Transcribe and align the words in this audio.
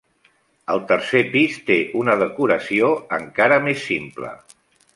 El 0.75 0.79
tercer 0.91 1.19
pis 1.33 1.59
té 1.67 1.77
una 2.01 2.15
decoració 2.23 2.89
encara 3.19 3.61
més 3.69 3.85
simple. 3.93 4.33